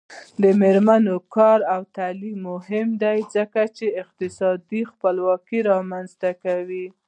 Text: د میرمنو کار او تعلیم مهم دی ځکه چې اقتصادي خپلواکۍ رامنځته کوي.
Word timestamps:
د 0.41 0.43
میرمنو 0.61 1.15
کار 1.35 1.59
او 1.73 1.81
تعلیم 1.97 2.37
مهم 2.49 2.87
دی 3.03 3.19
ځکه 3.35 3.61
چې 3.77 3.85
اقتصادي 4.01 4.81
خپلواکۍ 4.91 5.59
رامنځته 5.71 6.29
کوي. 6.43 6.85